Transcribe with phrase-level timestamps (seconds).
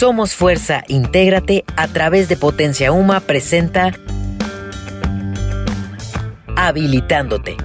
[0.00, 3.92] Somos Fuerza, intégrate a través de Potencia Uma presenta
[6.56, 7.58] Habilitándote.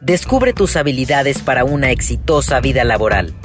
[0.00, 3.36] Descubre tus habilidades para una exitosa vida laboral.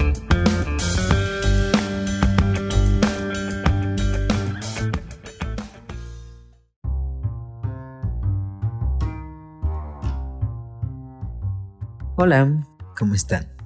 [12.16, 12.64] Hola,
[12.98, 13.61] ¿cómo están?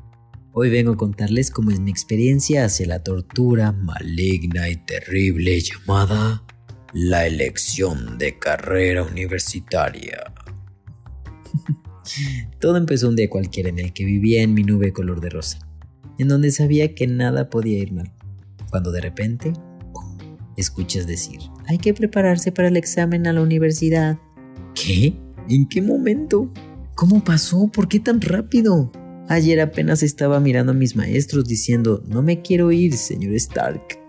[0.57, 6.45] Hoy vengo a contarles cómo es mi experiencia hacia la tortura maligna y terrible llamada
[6.93, 10.33] la elección de carrera universitaria.
[12.61, 15.59] Todo empezó un día cualquiera en el que vivía en mi nube color de rosa,
[16.19, 18.13] en donde sabía que nada podía ir mal,
[18.69, 19.51] cuando de repente
[20.55, 24.17] escuchas decir, hay que prepararse para el examen a la universidad.
[24.73, 25.19] ¿Qué?
[25.49, 26.49] ¿En qué momento?
[26.95, 27.67] ¿Cómo pasó?
[27.67, 28.89] ¿Por qué tan rápido?
[29.27, 33.99] Ayer apenas estaba mirando a mis maestros diciendo, no me quiero ir, señor Stark.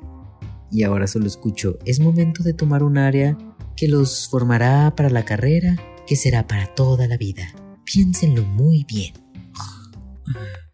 [0.71, 3.39] Y ahora solo escucho, es momento de tomar un área
[3.77, 5.77] que los formará para la carrera,
[6.07, 7.47] que será para toda la vida.
[7.85, 9.15] Piénsenlo muy bien.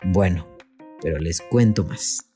[0.06, 0.48] Bueno,
[1.00, 2.28] pero les cuento más.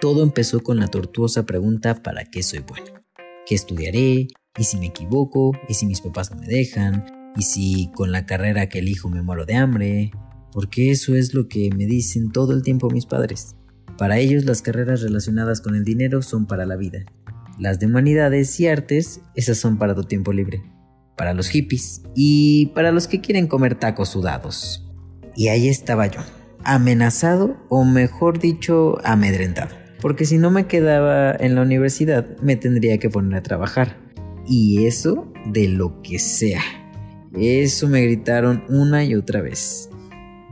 [0.00, 3.04] Todo empezó con la tortuosa pregunta ¿para qué soy bueno?
[3.46, 4.26] ¿Qué estudiaré?
[4.58, 5.52] ¿Y si me equivoco?
[5.68, 7.32] ¿Y si mis papás no me dejan?
[7.36, 10.10] ¿Y si con la carrera que elijo me muero de hambre?
[10.52, 13.56] Porque eso es lo que me dicen todo el tiempo mis padres.
[13.98, 17.04] Para ellos las carreras relacionadas con el dinero son para la vida.
[17.58, 20.62] Las de humanidades y artes, esas son para tu tiempo libre.
[21.16, 24.88] Para los hippies y para los que quieren comer tacos sudados.
[25.36, 26.20] Y ahí estaba yo,
[26.64, 29.76] amenazado o mejor dicho, amedrentado.
[30.00, 33.98] Porque si no me quedaba en la universidad, me tendría que poner a trabajar.
[34.48, 36.62] Y eso de lo que sea.
[37.34, 39.88] Eso me gritaron una y otra vez.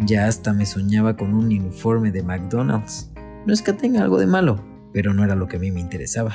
[0.07, 3.11] Ya hasta me soñaba con un uniforme de McDonald's.
[3.47, 5.81] No es que tenga algo de malo, pero no era lo que a mí me
[5.81, 6.35] interesaba.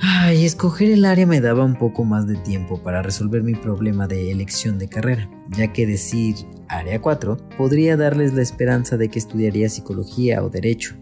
[0.00, 4.08] Ay, escoger el área me daba un poco más de tiempo para resolver mi problema
[4.08, 6.34] de elección de carrera, ya que decir
[6.68, 10.96] área 4 podría darles la esperanza de que estudiaría psicología o derecho,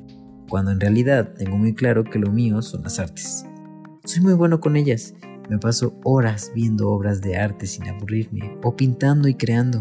[0.51, 3.47] cuando en realidad tengo muy claro que lo mío son las artes.
[4.05, 5.15] Soy muy bueno con ellas,
[5.49, 9.79] me paso horas viendo obras de arte sin aburrirme, o pintando y creando,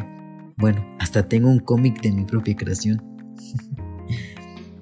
[0.59, 3.02] bueno, hasta tengo un cómic de mi propia creación.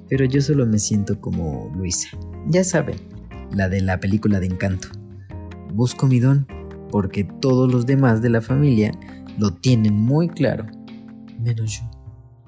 [0.10, 2.10] Pero yo solo me siento como Luisa.
[2.48, 2.98] Ya saben,
[3.52, 4.88] la de la película de encanto.
[5.74, 6.48] Busco mi don
[6.90, 8.92] porque todos los demás de la familia
[9.38, 10.66] lo tienen muy claro,
[11.40, 11.92] menos yo.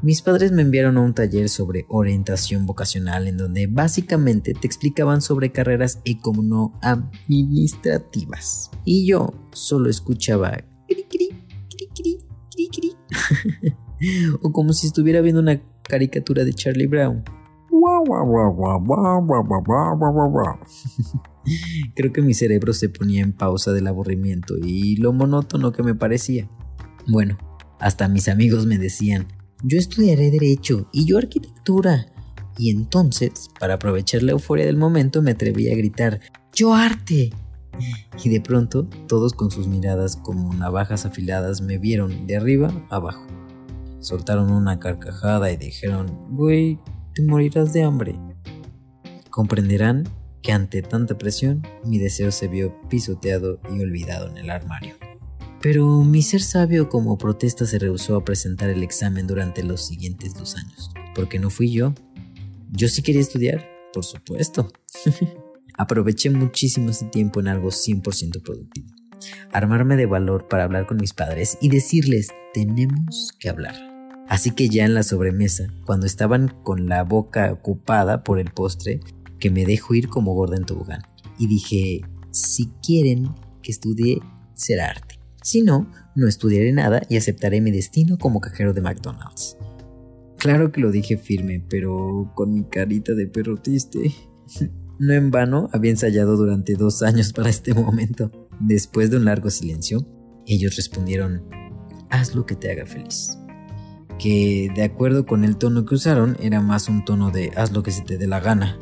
[0.01, 5.21] Mis padres me enviaron a un taller sobre orientación vocacional en donde básicamente te explicaban
[5.21, 8.71] sobre carreras economo-administrativas.
[8.85, 10.63] Y yo solo escuchaba
[14.41, 17.23] o como si estuviera viendo una caricatura de Charlie Brown.
[21.95, 25.95] Creo que mi cerebro se ponía en pausa del aburrimiento y lo monótono que me
[25.95, 26.49] parecía.
[27.07, 27.37] Bueno,
[27.79, 29.27] hasta mis amigos me decían,
[29.63, 32.07] yo estudiaré derecho y yo arquitectura.
[32.57, 36.19] Y entonces, para aprovechar la euforia del momento, me atreví a gritar,
[36.53, 37.31] yo arte.
[38.23, 43.25] Y de pronto, todos con sus miradas como navajas afiladas me vieron de arriba abajo.
[43.99, 46.79] Soltaron una carcajada y dijeron, güey,
[47.13, 48.15] te morirás de hambre.
[49.29, 50.07] Comprenderán
[50.41, 54.95] que ante tanta presión mi deseo se vio pisoteado y olvidado en el armario.
[55.61, 60.33] Pero mi ser sabio como protesta se rehusó a presentar el examen durante los siguientes
[60.33, 61.93] dos años, porque no fui yo.
[62.71, 64.71] Yo sí quería estudiar, por supuesto.
[65.79, 68.89] Aproveché muchísimo ese tiempo en algo 100% productivo.
[69.53, 73.75] Armarme de valor para hablar con mis padres y decirles, tenemos que hablar.
[74.27, 78.99] Así que ya en la sobremesa, cuando estaban con la boca ocupada por el postre,
[79.39, 81.03] que me dejo ir como gorda en tobogán.
[81.37, 82.01] Y dije,
[82.31, 83.29] si quieren
[83.63, 84.19] que estudie,
[84.55, 85.17] será arte.
[85.41, 89.55] Si no, no estudiaré nada y aceptaré mi destino como cajero de McDonald's.
[90.39, 94.13] Claro que lo dije firme, pero con mi carita de perro triste.
[94.99, 98.31] No en vano había ensayado durante dos años para este momento.
[98.59, 100.05] Después de un largo silencio,
[100.45, 101.43] ellos respondieron,
[102.09, 103.39] haz lo que te haga feliz
[104.19, 107.81] que de acuerdo con el tono que usaron era más un tono de haz lo
[107.81, 108.77] que se te dé la gana.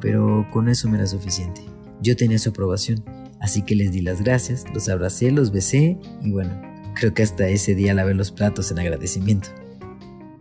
[0.00, 1.60] Pero con eso me era suficiente.
[2.00, 3.04] Yo tenía su aprobación,
[3.40, 6.60] así que les di las gracias, los abracé, los besé y bueno,
[6.94, 9.50] creo que hasta ese día lavé los platos en agradecimiento.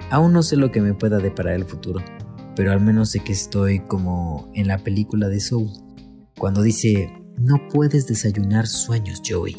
[0.10, 2.02] Aún no sé lo que me pueda deparar el futuro,
[2.56, 5.70] pero al menos sé que estoy como en la película de Soul,
[6.38, 9.56] cuando dice, no puedes desayunar sueños, Joey.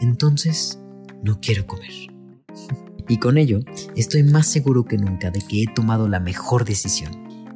[0.00, 0.78] Entonces,
[1.22, 1.90] no quiero comer.
[3.10, 3.60] Y con ello,
[3.96, 7.10] estoy más seguro que nunca de que he tomado la mejor decisión.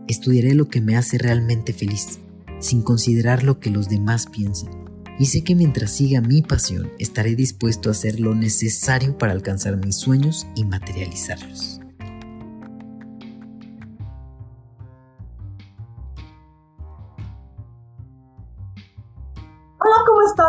[0.09, 2.21] Estudiaré lo que me hace realmente feliz.
[2.59, 4.71] sin considerar lo que los demás piensen.
[5.19, 9.85] Y sé que mientras siga mi pasión, estaré dispuesto a hacer lo necesario para alcanzar
[9.85, 11.82] mis sueños y materializarlos.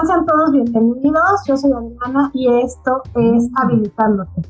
[0.06, 1.46] Sean todos bienvenidos.
[1.48, 4.42] Yo soy Adriana y esto es Habilitándote.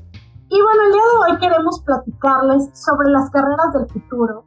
[0.50, 4.46] Y bueno, el día de hoy queremos platicarles sobre las carreras del futuro.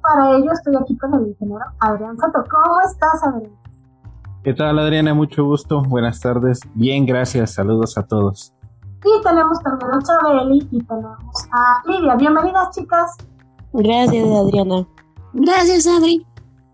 [0.00, 2.44] Para ello estoy aquí con el ingeniero Adrián Soto.
[2.48, 3.50] ¿Cómo estás, Adrián?
[4.44, 5.14] ¿Qué tal, Adriana?
[5.14, 5.82] Mucho gusto.
[5.82, 6.60] Buenas tardes.
[6.74, 7.54] Bien, gracias.
[7.54, 8.54] Saludos a todos.
[9.04, 12.14] Y tenemos también a Chabeli y tenemos a Lidia.
[12.14, 13.16] Bienvenidas, chicas.
[13.72, 14.86] Gracias, Adriana.
[15.32, 16.24] Gracias, Adri.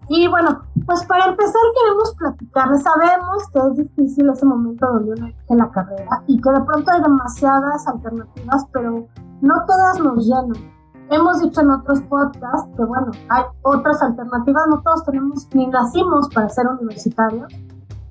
[0.09, 2.83] Y bueno, pues para empezar queremos platicarles.
[2.83, 6.93] Sabemos que es difícil ese momento donde uno en la carrera y que de pronto
[6.93, 9.07] hay demasiadas alternativas, pero
[9.41, 10.77] no todas nos llenan.
[11.11, 16.29] Hemos dicho en otros podcasts que, bueno, hay otras alternativas, no todos tenemos ni nacimos
[16.35, 17.53] para ser universitarios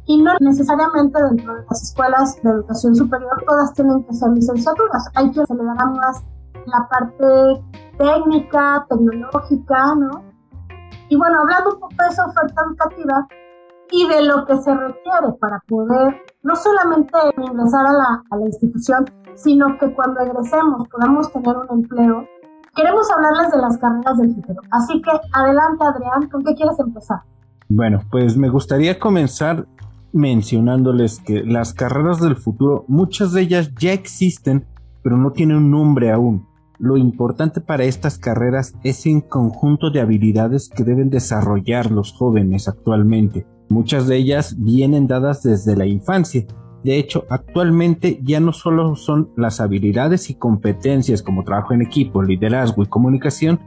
[0.06, 5.10] y no necesariamente dentro de las escuelas de educación superior todas tienen que ser licenciaturas.
[5.16, 6.24] Hay le dará más
[6.68, 7.64] la parte
[7.98, 10.35] técnica, tecnológica, ¿no?
[11.10, 13.28] Y bueno, hablando un poco de esa oferta educativa
[13.92, 19.06] y de lo que se requiere para poder no solamente ingresar a la, institución,
[19.36, 22.28] sino que cuando egresemos podamos tener un empleo,
[22.76, 24.62] queremos hablarles de las carreras del futuro.
[24.72, 27.20] Así que adelante, Adrián, ¿con qué quieres empezar?
[27.70, 29.68] Bueno, pues me gustaría comenzar
[30.14, 34.66] mencionándoles que las carreras del futuro, muchas de ellas ya existen,
[35.04, 36.48] pero no tienen un nombre aún.
[36.78, 42.68] Lo importante para estas carreras es el conjunto de habilidades que deben desarrollar los jóvenes
[42.68, 43.46] actualmente.
[43.70, 46.46] Muchas de ellas vienen dadas desde la infancia
[46.86, 52.22] de hecho, actualmente ya no solo son las habilidades y competencias como trabajo en equipo,
[52.22, 53.60] liderazgo y comunicación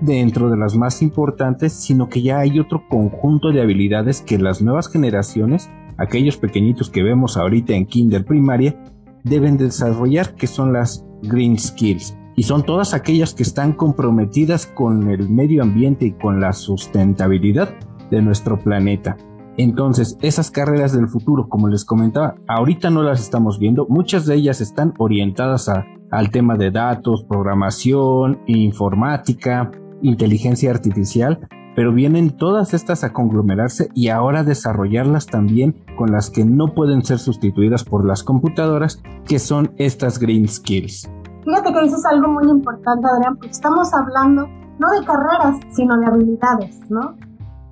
[0.00, 4.60] dentro de las más importantes, sino que ya hay otro conjunto de habilidades que las
[4.60, 8.76] nuevas generaciones, aquellos pequeñitos que vemos ahorita en kinder primaria,
[9.22, 12.18] deben desarrollar, que son las green skills.
[12.36, 17.74] Y son todas aquellas que están comprometidas con el medio ambiente y con la sustentabilidad
[18.10, 19.16] de nuestro planeta.
[19.56, 23.86] Entonces, esas carreras del futuro, como les comentaba, ahorita no las estamos viendo.
[23.88, 25.70] Muchas de ellas están orientadas
[26.10, 29.70] al tema de datos, programación, informática,
[30.02, 31.46] inteligencia artificial,
[31.76, 37.04] pero vienen todas estas a conglomerarse y ahora desarrollarlas también con las que no pueden
[37.04, 41.08] ser sustituidas por las computadoras, que son estas green skills.
[41.44, 44.48] Fíjate que dices algo muy importante, Adrián, porque estamos hablando
[44.78, 47.16] no de carreras, sino de habilidades, ¿no?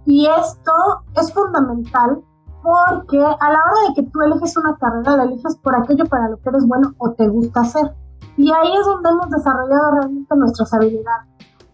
[0.04, 0.72] Y esto
[1.14, 2.22] es fundamental
[2.62, 6.28] porque a la hora de que tú eliges una carrera, la eliges por aquello para
[6.28, 7.94] lo que eres bueno o te gusta hacer.
[8.36, 11.26] Y ahí es donde hemos desarrollado realmente nuestras habilidades.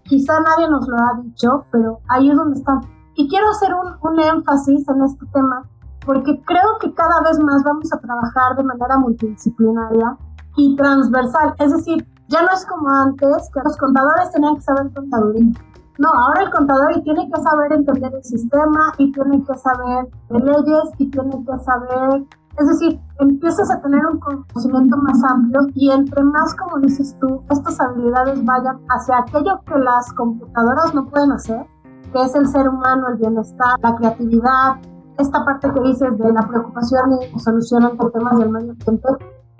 [0.04, 2.80] Quizá nadie nos lo ha dicho, pero ahí es donde están.
[3.16, 5.62] Y quiero hacer un, un énfasis en este tema
[6.06, 10.16] porque creo que cada vez más vamos a trabajar de manera multidisciplinaria
[10.58, 11.54] y transversal.
[11.58, 15.52] Es decir, ya no es como antes, que los contadores tenían que saber contaduría
[15.98, 20.38] no, ahora el contador tiene que saber entender el sistema y tiene que saber de
[20.38, 22.24] leyes y tiene que saber,
[22.56, 27.42] es decir, empiezas a tener un conocimiento más amplio y entre más, como dices tú,
[27.50, 31.66] estas habilidades vayan hacia aquello que las computadoras no pueden hacer,
[32.12, 34.76] que es el ser humano, el bienestar, la creatividad,
[35.18, 39.08] esta parte que dices de la preocupación y solución ante temas del medio ambiente,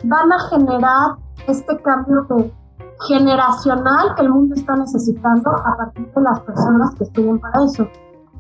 [0.05, 2.27] van a generar este cambio
[3.07, 7.87] generacional que el mundo está necesitando a partir de las personas que estudian para eso.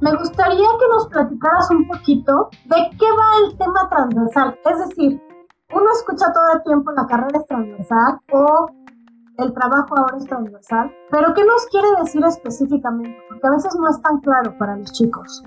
[0.00, 4.58] Me gustaría que nos platicaras un poquito de qué va el tema transversal.
[4.64, 5.20] Es decir,
[5.74, 8.66] uno escucha todo el tiempo la carrera es transversal o
[9.38, 13.16] el trabajo ahora es transversal, pero ¿qué nos quiere decir específicamente?
[13.28, 15.44] Porque a veces no es tan claro para los chicos.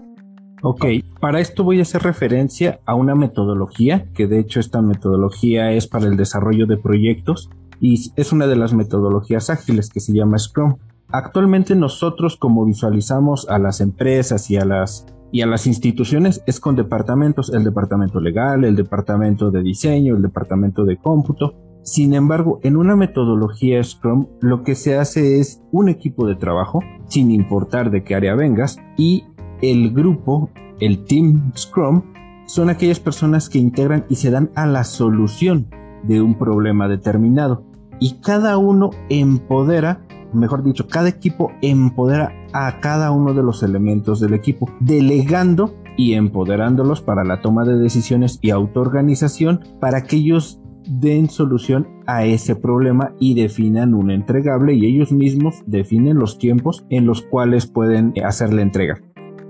[0.64, 0.86] Ok,
[1.20, 5.88] para esto voy a hacer referencia a una metodología, que de hecho esta metodología es
[5.88, 7.50] para el desarrollo de proyectos
[7.80, 10.76] y es una de las metodologías ágiles que se llama Scrum.
[11.10, 16.60] Actualmente nosotros como visualizamos a las empresas y a las y a las instituciones es
[16.60, 21.56] con departamentos, el departamento legal, el departamento de diseño, el departamento de cómputo.
[21.84, 26.82] Sin embargo, en una metodología Scrum lo que se hace es un equipo de trabajo,
[27.08, 29.24] sin importar de qué área vengas, y
[29.62, 30.50] el grupo,
[30.80, 32.04] el Team Scrum,
[32.46, 35.68] son aquellas personas que integran y se dan a la solución
[36.04, 37.64] de un problema determinado
[38.02, 40.02] y cada uno empodera,
[40.34, 46.14] mejor dicho, cada equipo empodera a cada uno de los elementos del equipo, delegando y
[46.14, 52.56] empoderándolos para la toma de decisiones y autoorganización para que ellos den solución a ese
[52.56, 58.14] problema y definan un entregable y ellos mismos definen los tiempos en los cuales pueden
[58.26, 59.00] hacer la entrega.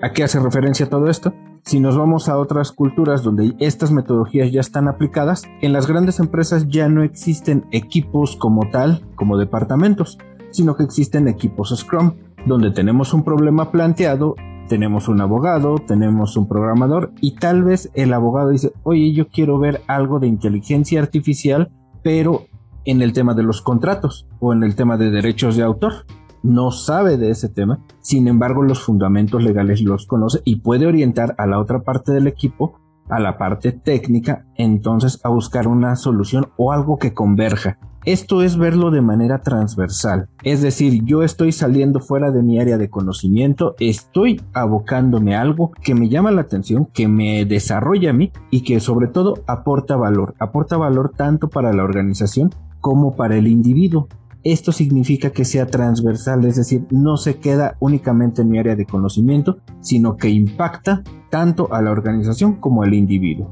[0.04, 1.32] ¿A qué hace referencia todo esto?
[1.64, 6.20] Si nos vamos a otras culturas donde estas metodologías ya están aplicadas, en las grandes
[6.20, 10.18] empresas ya no existen equipos como tal, como departamentos,
[10.50, 12.14] sino que existen equipos Scrum,
[12.48, 14.34] donde tenemos un problema planteado,
[14.68, 19.60] tenemos un abogado, tenemos un programador y tal vez el abogado dice, oye, yo quiero
[19.60, 21.70] ver algo de inteligencia artificial,
[22.02, 22.46] pero
[22.86, 26.08] en el tema de los contratos o en el tema de derechos de autor
[26.44, 31.36] no sabe de ese tema, sin embargo los fundamentos legales los conoce y puede orientar
[31.38, 32.80] a la otra parte del equipo,
[33.10, 37.78] a la parte técnica, entonces a buscar una solución o algo que converja.
[38.04, 42.80] Esto es verlo de manera transversal, es decir, yo estoy saliendo fuera de mi área
[42.80, 48.14] de conocimiento, estoy abocándome a algo que me llama la atención, que me desarrolla a
[48.14, 53.38] mí y que sobre todo aporta valor, aporta valor tanto para la organización como para
[53.38, 54.08] el individuo.
[54.44, 58.88] Esto significa que sea transversal, es decir, no se queda únicamente en mi área de
[58.88, 63.52] conocimiento, sino que impacta tanto a la organización como al individuo.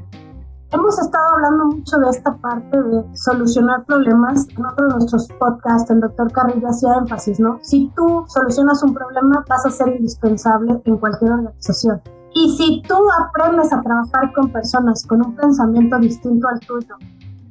[0.72, 4.48] Hemos estado hablando mucho de esta parte de solucionar problemas.
[4.50, 7.60] En otro de nuestros podcasts, el doctor Carrillo hacía énfasis, ¿no?
[7.62, 12.01] Si tú solucionas un problema, vas a ser indispensable en cualquier organización.
[12.34, 12.96] Y si tú
[13.27, 16.96] aprendes a trabajar con personas con un pensamiento distinto al tuyo,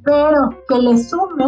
[0.03, 1.45] pero que le sume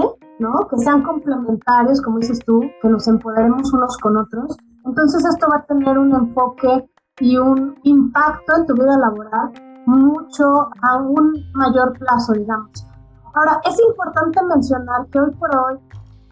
[0.70, 4.58] que sean complementarios, como dices tú, que nos empoderemos unos con otros.
[4.86, 9.52] Entonces esto va a tener un enfoque y un impacto en tu vida laboral
[9.86, 12.86] mucho a un mayor plazo, digamos.
[13.34, 15.80] Ahora, es importante mencionar que hoy por hoy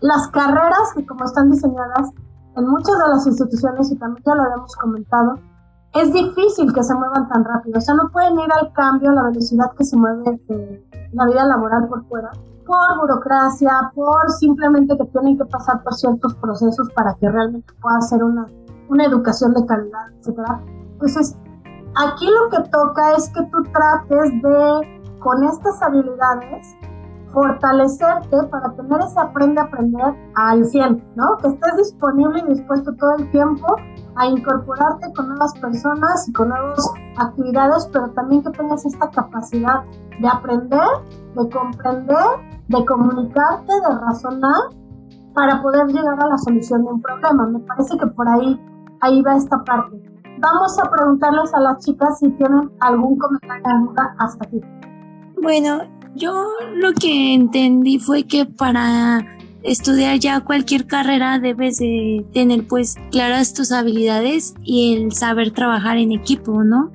[0.02, 2.10] las carreras que como están diseñadas
[2.56, 5.36] en muchas de las instituciones, y también ya lo habíamos comentado,
[5.94, 7.78] es difícil que se muevan tan rápido.
[7.78, 11.26] O sea, no pueden ir al cambio a la velocidad que se mueve eh, la
[11.26, 12.32] vida laboral por fuera
[12.70, 18.00] por burocracia, por simplemente que tienen que pasar por ciertos procesos para que realmente pueda
[18.02, 18.46] ser una,
[18.90, 20.62] una educación de calidad, etcétera.
[20.94, 21.36] Entonces,
[21.96, 26.76] aquí lo que toca es que tú trates de, con estas habilidades,
[27.34, 31.38] fortalecerte para tener ese aprende a aprender al 100, ¿no?
[31.38, 33.76] Que estés disponible y dispuesto todo el tiempo
[34.16, 39.84] a incorporarte con nuevas personas y con nuevas actividades, pero también que tengas esta capacidad
[40.20, 40.88] de aprender,
[41.36, 42.26] de comprender
[42.70, 44.62] de comunicarte, de razonar
[45.34, 47.48] para poder llegar a la solución de un problema.
[47.48, 48.60] Me parece que por ahí,
[49.02, 50.02] ahí va esta parte.
[50.40, 54.62] Vamos a preguntarles a las chicas si tienen algún comentario hasta aquí.
[55.42, 55.80] Bueno,
[56.16, 59.26] yo lo que entendí fue que para
[59.64, 65.98] estudiar ya cualquier carrera debes de tener pues claras tus habilidades y el saber trabajar
[65.98, 66.92] en equipo, ¿no?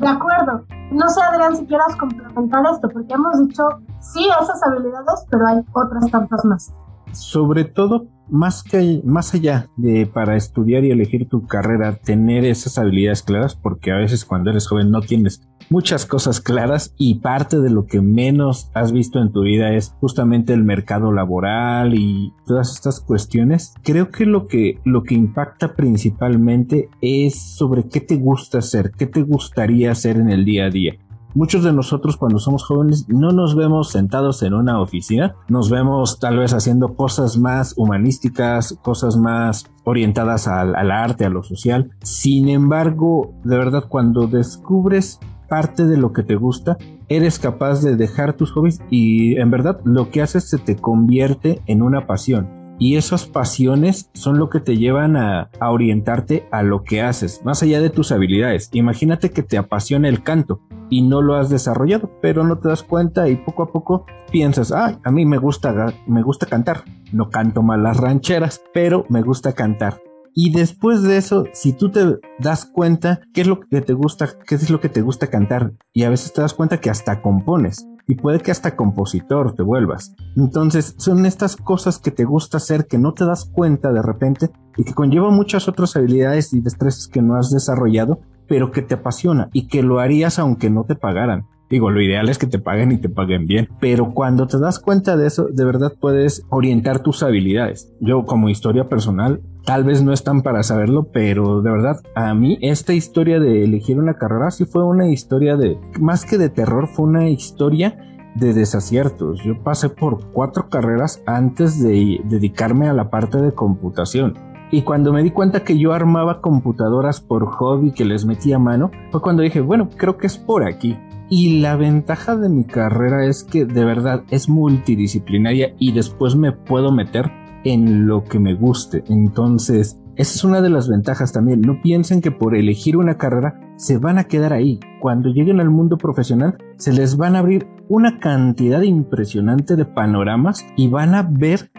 [0.00, 0.64] De acuerdo.
[0.90, 3.62] No sé, Adrián, si quieras complementar esto, porque hemos dicho
[4.00, 6.72] sí esas habilidades, pero hay otras tantas más.
[7.12, 12.78] Sobre todo, más que más allá de para estudiar y elegir tu carrera, tener esas
[12.78, 17.60] habilidades claras, porque a veces cuando eres joven no tienes muchas cosas claras y parte
[17.60, 22.32] de lo que menos has visto en tu vida es justamente el mercado laboral y
[22.46, 23.74] todas estas cuestiones.
[23.82, 29.06] Creo que lo que lo que impacta principalmente es sobre qué te gusta hacer, qué
[29.06, 30.94] te gustaría hacer en el día a día.
[31.34, 36.18] Muchos de nosotros cuando somos jóvenes no nos vemos sentados en una oficina, nos vemos
[36.18, 41.90] tal vez haciendo cosas más humanísticas, cosas más orientadas al, al arte, a lo social.
[42.02, 46.76] Sin embargo, de verdad, cuando descubres parte de lo que te gusta,
[47.08, 51.62] eres capaz de dejar tus hobbies y en verdad lo que haces se te convierte
[51.66, 52.56] en una pasión.
[52.78, 57.62] Y esas pasiones son lo que te llevan a, orientarte a lo que haces, más
[57.62, 58.68] allá de tus habilidades.
[58.72, 60.60] Imagínate que te apasiona el canto
[60.90, 64.72] y no lo has desarrollado, pero no te das cuenta y poco a poco piensas,
[64.72, 66.84] ah, a mí me gusta, me gusta cantar.
[67.12, 70.00] No canto mal las rancheras, pero me gusta cantar.
[70.38, 74.28] Y después de eso, si tú te das cuenta qué es lo que te gusta,
[74.46, 77.22] qué es lo que te gusta cantar, y a veces te das cuenta que hasta
[77.22, 80.14] compones, y puede que hasta compositor te vuelvas.
[80.36, 84.50] Entonces son estas cosas que te gusta hacer que no te das cuenta de repente
[84.76, 88.92] y que conllevan muchas otras habilidades y destrezas que no has desarrollado, pero que te
[88.92, 91.46] apasiona y que lo harías aunque no te pagaran.
[91.68, 94.78] Digo, lo ideal es que te paguen y te paguen bien, pero cuando te das
[94.78, 97.92] cuenta de eso, de verdad puedes orientar tus habilidades.
[98.00, 102.58] Yo como historia personal, tal vez no están para saberlo, pero de verdad a mí
[102.60, 106.86] esta historia de elegir una carrera sí fue una historia de, más que de terror,
[106.86, 107.98] fue una historia
[108.36, 109.42] de desaciertos.
[109.42, 114.34] Yo pasé por cuatro carreras antes de dedicarme a la parte de computación.
[114.70, 118.90] Y cuando me di cuenta que yo armaba computadoras por hobby que les metía mano,
[119.10, 120.96] fue cuando dije, bueno, creo que es por aquí.
[121.28, 126.52] Y la ventaja de mi carrera es que de verdad es multidisciplinaria y después me
[126.52, 127.30] puedo meter
[127.64, 129.02] en lo que me guste.
[129.08, 131.60] Entonces, Esa es una de las ventajas también.
[131.60, 134.80] No piensen que por elegir una carrera se van a quedar ahí.
[134.98, 140.64] Cuando lleguen al mundo profesional se les van a abrir una cantidad impresionante de panoramas
[140.74, 141.70] y van a ver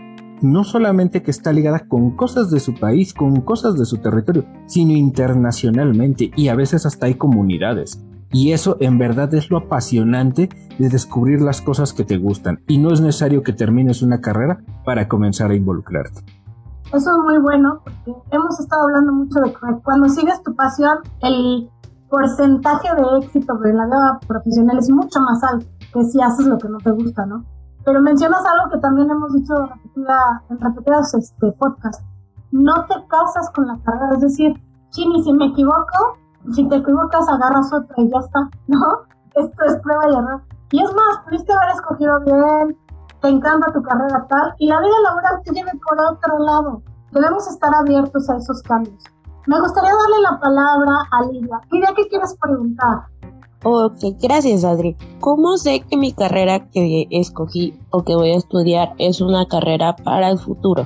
[0.44, 4.46] no solamente que está ligada con cosas de su país, con cosas de su territorio,
[4.68, 8.06] sino internacionalmente y a veces hasta hay comunidades.
[8.32, 12.60] Y eso en verdad es lo apasionante de descubrir las cosas que te gustan.
[12.68, 16.22] Y no es necesario que termines una carrera para comenzar a involucrarte.
[16.94, 21.00] Eso es muy bueno porque hemos estado hablando mucho de que cuando sigues tu pasión,
[21.22, 21.70] el
[22.10, 26.58] porcentaje de éxito de la vida profesional es mucho más alto que si haces lo
[26.58, 27.44] que no te gusta, ¿no?
[27.84, 29.54] Pero mencionas algo que también hemos dicho
[30.50, 32.04] en repetidos este, podcasts.
[32.52, 34.54] No te casas con la carrera, es decir,
[34.92, 36.18] Chini, si me equivoco,
[36.54, 38.80] si te equivocas agarras otra y ya está, ¿no?
[39.36, 40.42] Esto es prueba y error.
[40.72, 42.77] Y es más, pudiste haber escogido bien,
[43.22, 46.82] te encanta tu carrera tal, y la vida laboral te lleve por otro lado.
[47.12, 49.04] Debemos estar abiertos a esos cambios.
[49.48, 51.62] Me gustaría darle la palabra a Lidia.
[51.72, 53.04] Lidia, ¿qué quieres preguntar?
[53.63, 54.96] Ok, gracias Adri.
[55.20, 59.96] ¿Cómo sé que mi carrera que escogí o que voy a estudiar es una carrera
[59.96, 60.86] para el futuro?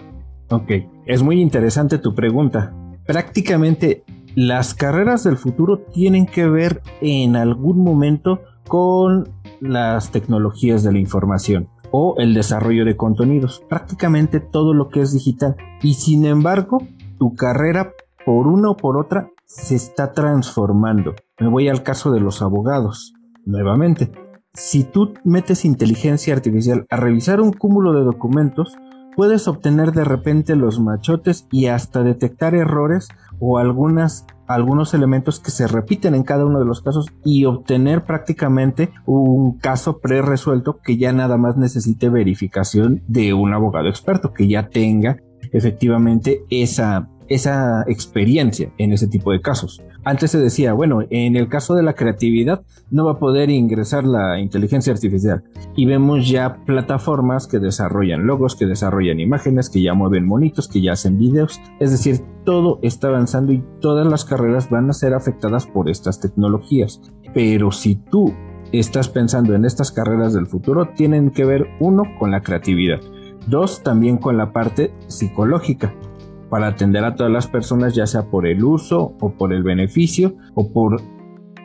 [0.49, 0.71] Ok,
[1.05, 2.73] es muy interesante tu pregunta.
[3.05, 4.03] Prácticamente
[4.35, 10.99] las carreras del futuro tienen que ver en algún momento con las tecnologías de la
[10.99, 15.55] información o el desarrollo de contenidos, prácticamente todo lo que es digital.
[15.81, 16.81] Y sin embargo,
[17.19, 17.91] tu carrera
[18.25, 21.15] por una o por otra se está transformando.
[21.39, 23.13] Me voy al caso de los abogados,
[23.45, 24.11] nuevamente.
[24.53, 28.77] Si tú metes inteligencia artificial a revisar un cúmulo de documentos,
[29.15, 35.51] puedes obtener de repente los machotes y hasta detectar errores o algunas, algunos elementos que
[35.51, 40.97] se repiten en cada uno de los casos y obtener prácticamente un caso pre-resuelto que
[40.97, 45.17] ya nada más necesite verificación de un abogado experto, que ya tenga
[45.51, 49.81] efectivamente esa, esa experiencia en ese tipo de casos.
[50.03, 54.03] Antes se decía, bueno, en el caso de la creatividad no va a poder ingresar
[54.03, 55.43] la inteligencia artificial.
[55.75, 60.81] Y vemos ya plataformas que desarrollan logos, que desarrollan imágenes, que ya mueven monitos, que
[60.81, 61.61] ya hacen videos.
[61.79, 66.19] Es decir, todo está avanzando y todas las carreras van a ser afectadas por estas
[66.19, 67.01] tecnologías.
[67.33, 68.33] Pero si tú
[68.73, 72.99] estás pensando en estas carreras del futuro, tienen que ver uno con la creatividad.
[73.47, 75.93] Dos, también con la parte psicológica
[76.51, 80.35] para atender a todas las personas, ya sea por el uso o por el beneficio
[80.53, 81.01] o por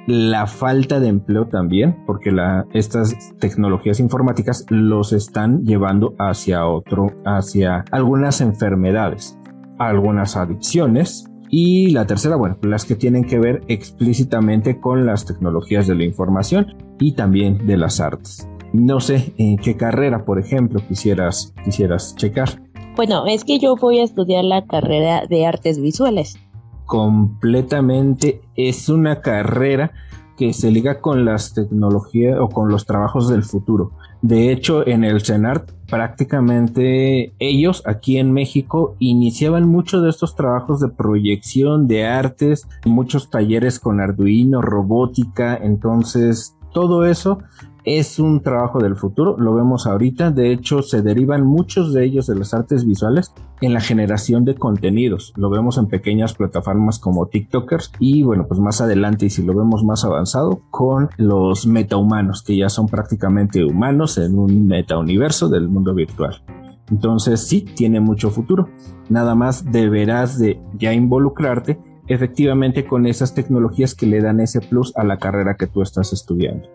[0.06, 2.32] la falta de empleo también, porque
[2.72, 9.36] estas tecnologías informáticas los están llevando hacia otro, hacia algunas enfermedades,
[9.78, 11.28] algunas adicciones.
[11.48, 16.04] Y la tercera, bueno, las que tienen que ver explícitamente con las tecnologías de la
[16.04, 18.48] información y también de las artes.
[18.72, 22.65] No sé en qué carrera, por ejemplo, quisieras, quisieras checar.
[22.96, 26.38] Bueno, es que yo voy a estudiar la carrera de artes visuales.
[26.86, 29.92] Completamente es una carrera
[30.38, 33.92] que se liga con las tecnologías o con los trabajos del futuro.
[34.22, 40.80] De hecho, en el CENART prácticamente ellos aquí en México iniciaban muchos de estos trabajos
[40.80, 47.40] de proyección de artes, muchos talleres con Arduino, robótica, entonces todo eso
[47.86, 52.26] es un trabajo del futuro, lo vemos ahorita, de hecho se derivan muchos de ellos
[52.26, 57.26] de las artes visuales en la generación de contenidos, lo vemos en pequeñas plataformas como
[57.26, 62.42] TikTokers y bueno, pues más adelante y si lo vemos más avanzado con los metahumanos
[62.42, 66.42] que ya son prácticamente humanos en un metauniverso del mundo virtual.
[66.90, 68.68] Entonces sí, tiene mucho futuro.
[69.08, 74.96] Nada más deberás de ya involucrarte efectivamente con esas tecnologías que le dan ese plus
[74.96, 76.68] a la carrera que tú estás estudiando.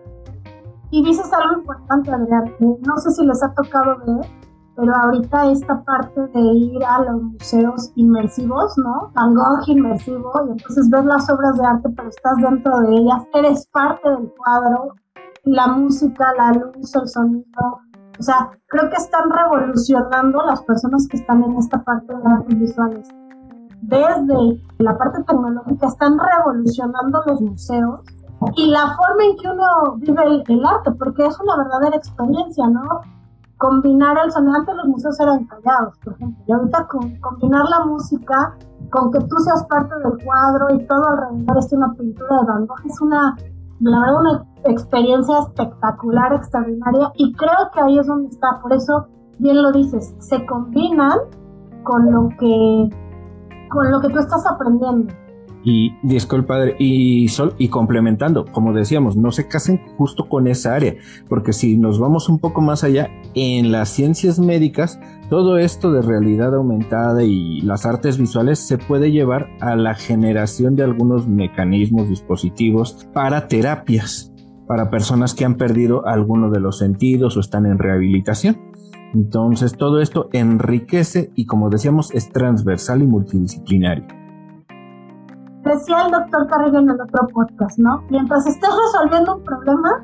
[0.91, 4.27] Y dices algo importante, Adrián, no sé si les ha tocado ver,
[4.75, 9.09] pero ahorita esta parte de ir a los museos inmersivos, ¿no?
[9.13, 13.23] Van Gogh inmersivo, y entonces ves las obras de arte, pero estás dentro de ellas,
[13.33, 14.95] eres parte del cuadro,
[15.45, 17.79] la música, la luz, el sonido.
[18.19, 22.59] O sea, creo que están revolucionando las personas que están en esta parte de artes
[22.59, 23.09] visuales.
[23.81, 28.01] Desde la parte tecnológica están revolucionando los museos
[28.55, 33.01] y la forma en que uno vive el, arte, porque es una verdadera experiencia, ¿no?
[33.57, 37.85] Combinar el sonido, antes los museos eran callados, por ejemplo, y ahorita con, combinar la
[37.85, 38.55] música
[38.89, 42.65] con que tú seas parte del cuadro y todo alrededor es una pintura de Van
[42.65, 43.37] Gogh, es una,
[43.79, 49.07] la verdad, una experiencia espectacular, extraordinaria, y creo que ahí es donde está, por eso,
[49.37, 51.19] bien lo dices, se combinan
[51.83, 52.89] con lo que,
[53.69, 55.13] con lo que tú estás aprendiendo
[55.63, 60.95] Y disculpa, y, sol, y complementando, como decíamos, no se casen justo con esa área,
[61.29, 66.01] porque si nos vamos un poco más allá, en las ciencias médicas, todo esto de
[66.01, 72.09] realidad aumentada y las artes visuales se puede llevar a la generación de algunos mecanismos,
[72.09, 74.33] dispositivos para terapias,
[74.67, 78.57] para personas que han perdido alguno de los sentidos o están en rehabilitación.
[79.13, 84.05] Entonces todo esto enriquece y como decíamos es transversal y multidisciplinario.
[85.63, 88.03] Decía el doctor Carrillo en el otro podcast, ¿no?
[88.09, 90.01] Mientras estés resolviendo un problema,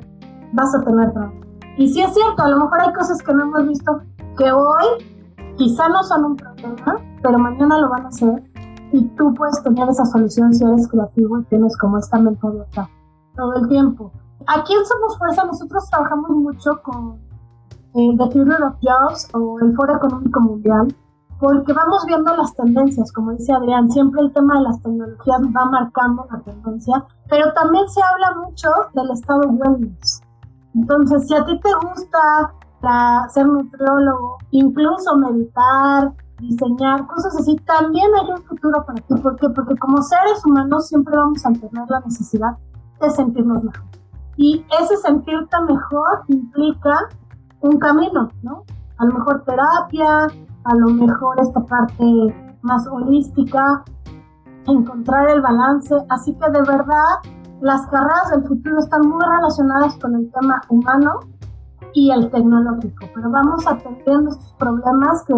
[0.52, 1.46] vas a tener problemas.
[1.76, 4.00] Y sí es cierto, a lo mejor hay cosas que no hemos visto
[4.36, 4.84] que hoy
[5.56, 8.42] quizá no son un problema, pero mañana lo van a hacer
[8.92, 12.88] y tú puedes tener esa solución si eres creativo y tienes como esta mente abierta
[13.36, 14.12] todo el tiempo.
[14.46, 17.18] Aquí en Somos Fuerza nosotros trabajamos mucho con
[17.94, 20.94] eh, The Future of Jobs o el Foro Económico Mundial
[21.38, 25.64] porque vamos viendo las tendencias, como dice Adrián, siempre el tema de las tecnologías va
[25.66, 30.22] marcando la tendencia, pero también se habla mucho del estado wellness.
[30.74, 38.08] Entonces, si a ti te gusta la, ser nutriólogo, incluso meditar, diseñar, cosas así, también
[38.14, 39.14] hay un futuro para ti.
[39.22, 39.48] ¿Por qué?
[39.50, 42.56] Porque como seres humanos siempre vamos a tener la necesidad
[43.00, 43.84] de sentirnos mejor.
[44.36, 47.08] Y ese sentirte mejor implica
[47.60, 48.64] un camino, ¿no?
[48.98, 50.28] A lo mejor terapia,
[50.64, 52.04] a lo mejor esta parte
[52.62, 53.84] más holística,
[54.66, 55.94] encontrar el balance.
[56.10, 57.20] Así que de verdad,
[57.60, 61.20] las carreras del futuro están muy relacionadas con el tema humano
[61.94, 65.34] y el tecnológico, pero vamos atendiendo estos problemas que,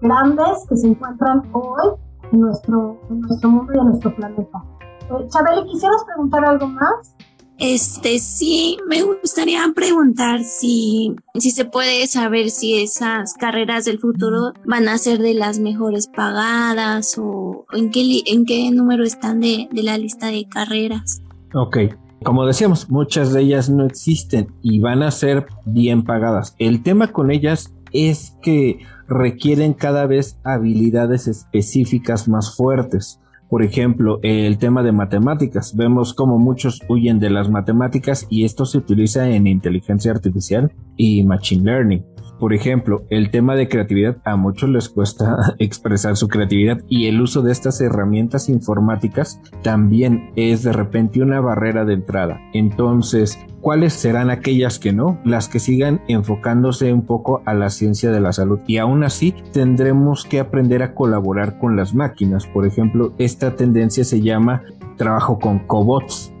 [0.00, 1.92] grandes que se encuentran hoy
[2.32, 4.64] en nuestro, en nuestro mundo y en nuestro planeta.
[5.10, 7.16] Eh, Chabeli, ¿quisieras preguntar algo más?
[7.58, 14.52] Este sí, me gustaría preguntar si, si se puede saber si esas carreras del futuro
[14.66, 19.68] van a ser de las mejores pagadas o en qué, en qué número están de,
[19.70, 21.22] de la lista de carreras.
[21.54, 21.76] Ok,
[22.24, 26.56] como decíamos, muchas de ellas no existen y van a ser bien pagadas.
[26.58, 33.20] El tema con ellas es que requieren cada vez habilidades específicas más fuertes.
[33.48, 35.76] Por ejemplo, el tema de matemáticas.
[35.76, 41.24] Vemos como muchos huyen de las matemáticas y esto se utiliza en inteligencia artificial y
[41.24, 42.13] machine learning.
[42.38, 47.20] Por ejemplo, el tema de creatividad a muchos les cuesta expresar su creatividad y el
[47.20, 52.40] uso de estas herramientas informáticas también es de repente una barrera de entrada.
[52.52, 55.20] Entonces, ¿cuáles serán aquellas que no?
[55.24, 59.34] Las que sigan enfocándose un poco a la ciencia de la salud y aún así
[59.52, 62.46] tendremos que aprender a colaborar con las máquinas.
[62.46, 64.62] Por ejemplo, esta tendencia se llama
[64.96, 66.33] trabajo con cobots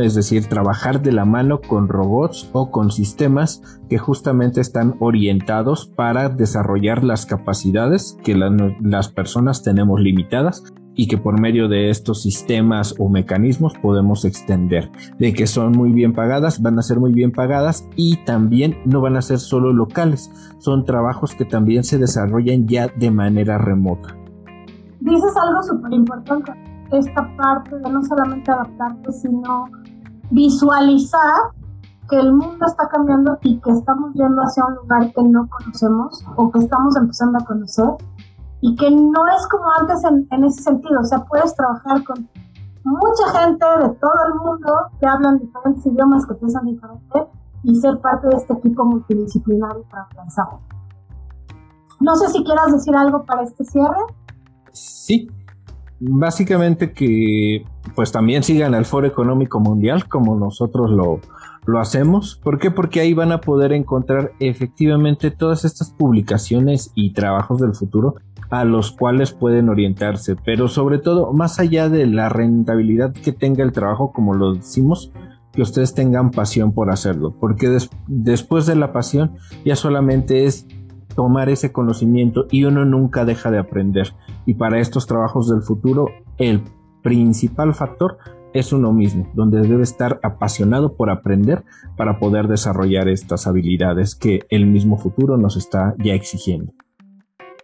[0.00, 5.86] es decir, trabajar de la mano con robots o con sistemas que justamente están orientados
[5.86, 10.64] para desarrollar las capacidades que las personas tenemos limitadas
[10.96, 14.90] y que por medio de estos sistemas o mecanismos podemos extender.
[15.20, 19.00] De que son muy bien pagadas, van a ser muy bien pagadas y también no
[19.00, 24.16] van a ser solo locales, son trabajos que también se desarrollan ya de manera remota.
[25.00, 29.66] Dices algo súper importante esta parte de no solamente adaptarte, sino
[30.30, 31.52] visualizar
[32.08, 36.24] que el mundo está cambiando y que estamos yendo hacia un lugar que no conocemos
[36.36, 37.88] o que estamos empezando a conocer
[38.60, 42.28] y que no es como antes en, ese sentido, o sea, puedes trabajar con
[42.84, 47.26] mucha gente de todo el mundo que hablan diferentes idiomas, que piensan diferente
[47.62, 50.46] y ser parte de este equipo multidisciplinario para pensar.
[52.00, 54.00] No sé si quieras decir algo para este cierre.
[54.72, 55.28] Sí,
[56.00, 61.20] básicamente que pues también sigan al Foro Económico Mundial como nosotros lo,
[61.66, 62.40] lo hacemos.
[62.42, 62.70] ¿Por qué?
[62.70, 68.16] Porque ahí van a poder encontrar efectivamente todas estas publicaciones y trabajos del futuro
[68.50, 73.62] a los cuales pueden orientarse, pero sobre todo más allá de la rentabilidad que tenga
[73.62, 75.12] el trabajo, como lo decimos,
[75.52, 79.32] que ustedes tengan pasión por hacerlo, porque después de la pasión
[79.64, 80.66] ya solamente es
[81.18, 84.14] tomar ese conocimiento y uno nunca deja de aprender.
[84.46, 86.62] Y para estos trabajos del futuro, el
[87.02, 88.18] principal factor
[88.52, 91.64] es uno mismo, donde debe estar apasionado por aprender
[91.96, 96.72] para poder desarrollar estas habilidades que el mismo futuro nos está ya exigiendo.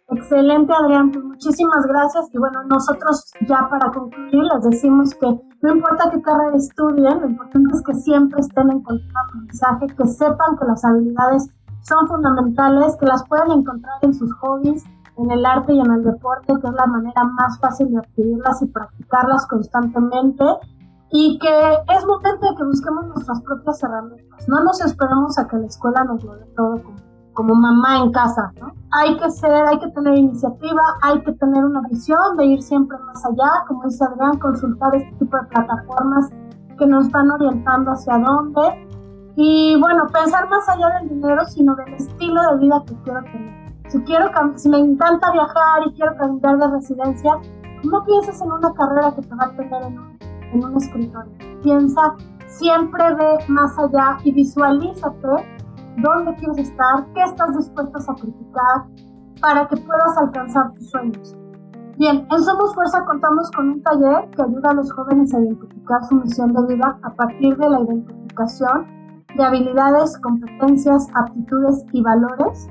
[0.09, 1.13] Excelente, Adrián.
[1.13, 2.27] Pues muchísimas gracias.
[2.35, 5.29] Y bueno, nosotros ya para concluir les decimos que
[5.63, 10.09] no importa qué carrera estudien, lo importante es que siempre estén en continuo aprendizaje, que
[10.09, 14.85] sepan que las habilidades son fundamentales, que las pueden encontrar en sus hobbies,
[15.17, 18.63] en el arte y en el deporte, que es la manera más fácil de adquirirlas
[18.63, 20.45] y practicarlas constantemente.
[21.11, 24.49] Y que es momento de que busquemos nuestras propias herramientas.
[24.49, 28.13] No nos esperemos a que la escuela nos lo dé todo como como mamá en
[28.13, 28.73] casa, ¿no?
[28.93, 32.97] Hay que ser, hay que tener iniciativa, hay que tener una visión de ir siempre
[32.99, 36.31] más allá, como dice Adrián, consultar este tipo de plataformas
[36.79, 38.89] que nos están orientando hacia dónde.
[39.37, 43.73] Y bueno, pensar más allá del dinero, sino del estilo de vida que quiero tener.
[43.89, 47.33] Si, quiero, si me encanta viajar y quiero cambiar de residencia,
[47.83, 50.19] no pienses en una carrera que te va a tener en un,
[50.53, 51.33] en un escritorio.
[51.63, 52.15] Piensa,
[52.47, 55.29] siempre ve más allá y visualízate
[55.99, 58.85] dónde quieres estar, qué estás dispuesto a sacrificar
[59.41, 61.37] para que puedas alcanzar tus sueños.
[61.99, 66.05] Bien, en Somos Fuerza contamos con un taller que ayuda a los jóvenes a identificar
[66.05, 69.04] su misión de vida a partir de la identificación
[69.37, 72.69] de habilidades, competencias, aptitudes y valores,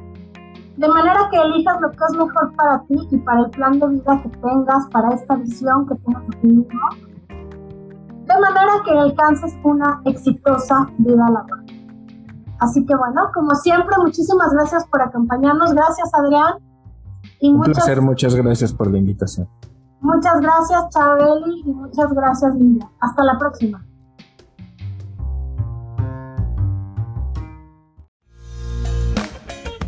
[0.78, 3.88] de manera que elijas lo que es mejor para ti y para el plan de
[3.88, 6.90] vida que tengas, para esta visión que tengas de ti mismo,
[7.30, 11.66] de manera que alcances una exitosa vida laboral.
[12.60, 15.74] Así que bueno, como siempre, muchísimas gracias por acompañarnos.
[15.74, 16.54] Gracias, Adrián.
[17.40, 19.50] Y Un muchas, placer, muchas gracias por la invitación.
[20.00, 22.90] Muchas gracias, Chabeli, y muchas gracias, Lidia.
[23.02, 23.86] Hasta la próxima.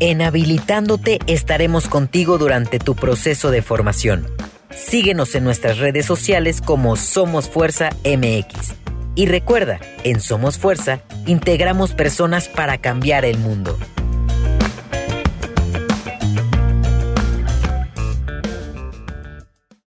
[0.02, 4.28] En Habilitándote estaremos contigo durante tu proceso de formación.
[4.70, 8.74] Síguenos en nuestras redes sociales como Somos Fuerza MX.
[9.16, 13.78] Y recuerda, en Somos Fuerza integramos personas para cambiar el mundo.